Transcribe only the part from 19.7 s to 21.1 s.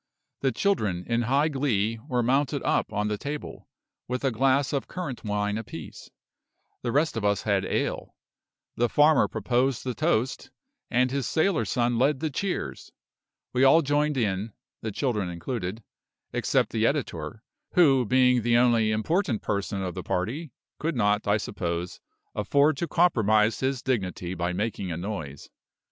of the party, could